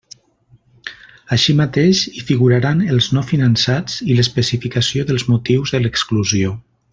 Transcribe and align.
Així 1.35 1.53
mateix, 1.59 2.01
hi 2.15 2.23
figuraran 2.29 2.81
els 2.95 3.09
no 3.17 3.25
finançats 3.33 3.99
i 4.13 4.17
l'especificació 4.21 5.07
dels 5.13 5.27
motius 5.35 5.77
de 5.77 5.83
l'exclusió. 5.85 6.57